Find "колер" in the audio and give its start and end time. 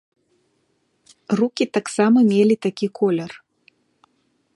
3.01-3.31